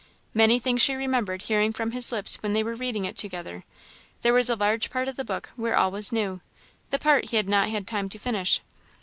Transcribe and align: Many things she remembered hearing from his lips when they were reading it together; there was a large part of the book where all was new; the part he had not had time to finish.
Many 0.33 0.57
things 0.57 0.81
she 0.81 0.95
remembered 0.95 1.43
hearing 1.43 1.71
from 1.73 1.91
his 1.91 2.11
lips 2.11 2.41
when 2.41 2.53
they 2.53 2.63
were 2.63 2.73
reading 2.73 3.05
it 3.05 3.15
together; 3.15 3.63
there 4.23 4.33
was 4.33 4.49
a 4.49 4.55
large 4.55 4.89
part 4.89 5.07
of 5.07 5.15
the 5.15 5.23
book 5.23 5.51
where 5.55 5.77
all 5.77 5.91
was 5.91 6.11
new; 6.11 6.41
the 6.89 6.97
part 6.97 7.25
he 7.25 7.37
had 7.37 7.47
not 7.47 7.69
had 7.69 7.85
time 7.85 8.09
to 8.09 8.17
finish. 8.17 8.61